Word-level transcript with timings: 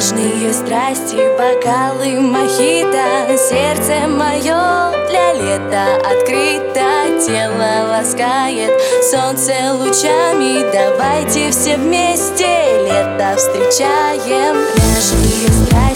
Пляжные 0.00 0.50
страсти, 0.54 1.18
бокалы, 1.36 2.20
мохито. 2.22 3.36
Сердце 3.36 4.08
мое 4.08 4.92
для 5.10 5.34
лета 5.34 5.96
открыто. 5.96 7.20
Тело 7.26 7.86
ласкает 7.90 8.72
солнце 9.10 9.52
лучами. 9.74 10.64
Давайте 10.72 11.50
все 11.50 11.76
вместе 11.76 12.46
лето 12.86 13.36
встречаем. 13.36 14.56
Пляжные 14.74 15.48
страсти, 15.66 15.89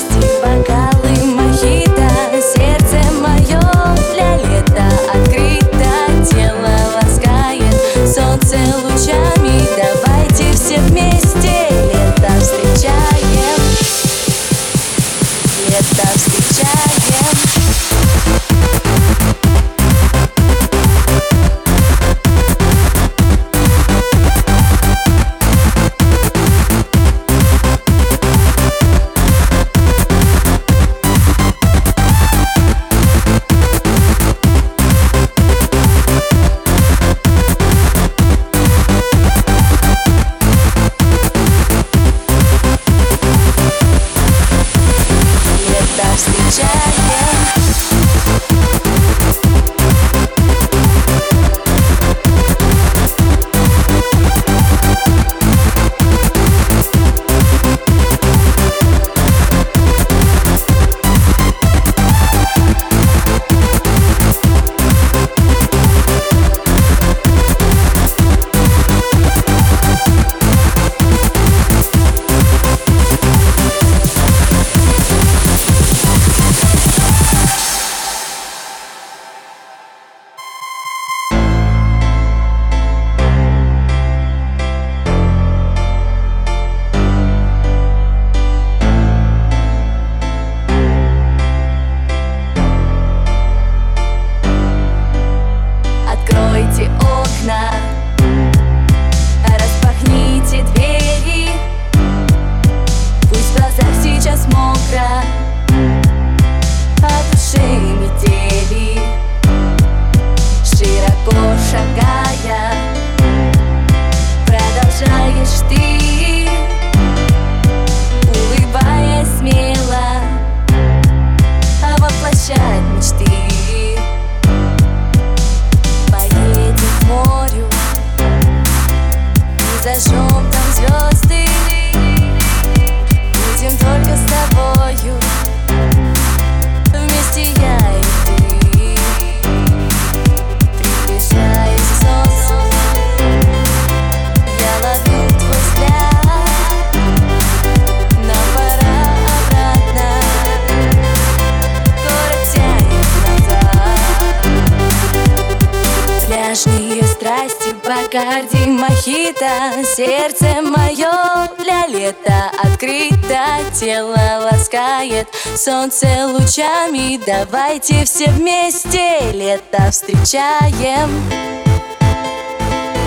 Бакарди 157.86 158.66
мохито 158.66 159.84
Сердце 159.84 160.62
мое 160.62 161.48
для 161.58 161.86
лета 161.86 162.50
Открыто 162.62 163.44
тело 163.78 164.16
ласкает 164.50 165.28
Солнце 165.54 166.26
лучами. 166.26 167.20
Давайте 167.26 168.04
все 168.06 168.30
вместе 168.30 169.32
Лето 169.32 169.90
встречаем. 169.90 171.10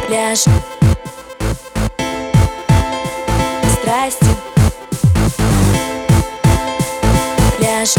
Пляж. 0.07 0.45
Страсти 3.81 4.27
Пляж. 7.57 7.95